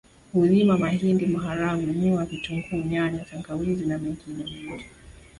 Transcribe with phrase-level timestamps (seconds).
[0.33, 4.85] Hulima mahindi maharagwe miwa vitunguu nyanya tangawizi na mengine mengi